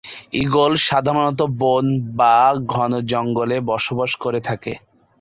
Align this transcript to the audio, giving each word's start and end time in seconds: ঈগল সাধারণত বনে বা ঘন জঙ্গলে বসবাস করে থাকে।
ঈগল 0.35 0.71
সাধারণত 0.87 1.39
বনে 1.59 1.95
বা 2.19 2.35
ঘন 2.67 2.91
জঙ্গলে 3.11 3.57
বসবাস 3.69 4.11
করে 4.23 4.39
থাকে। 4.47 4.73